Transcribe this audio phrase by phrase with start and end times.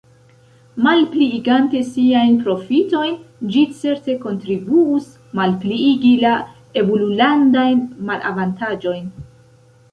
[0.85, 3.13] Malpliigante siajn profitojn,
[3.57, 6.35] ĝi certe kontribuus malpliigi la
[6.83, 9.11] evolulandajn malavantaĝojn!